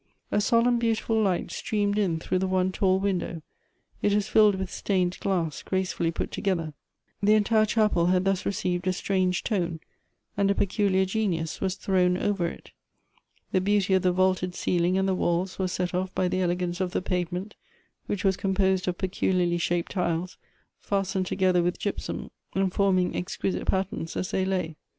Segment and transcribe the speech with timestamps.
[0.31, 3.43] A solemn beautiful light streamed in through the one tall window.
[4.01, 6.73] It was filled with stained glass, gracefully put together.
[7.21, 9.79] The entire chapel had thus received a strange tone,
[10.35, 12.71] and a peculiar genius was thrown over it.
[13.51, 16.81] The beauty of the vaulted ceiling and the walls was set off by the elegance
[16.81, 17.53] of the pavement,
[18.07, 20.39] which was composed of peculiarly shaped tiles,
[20.79, 24.77] fastened together with gypsum, and forming exquisite patterns as they lay.